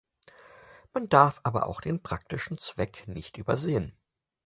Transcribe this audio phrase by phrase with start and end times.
[0.93, 3.93] Man darf aber auch den praktischen Zweck nicht übersehen.